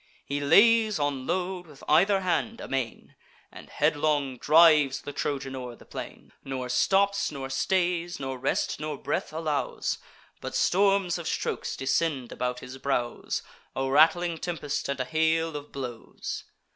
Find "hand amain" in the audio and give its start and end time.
2.21-3.13